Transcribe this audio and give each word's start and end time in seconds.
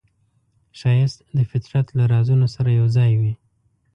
ښایست 0.79 1.19
د 1.35 1.39
فطرت 1.51 1.87
له 1.97 2.03
رازونو 2.13 2.47
سره 2.55 2.69
یوځای 2.79 3.11
وي 3.19 3.33